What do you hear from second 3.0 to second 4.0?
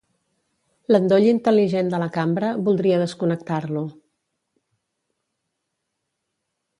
desconnectar-lo.